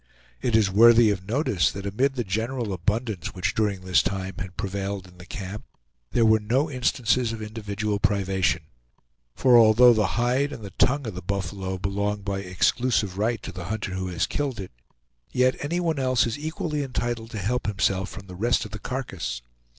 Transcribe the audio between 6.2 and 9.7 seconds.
were no instances of individual privation; for